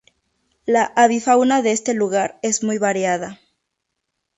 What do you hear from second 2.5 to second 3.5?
muy variada.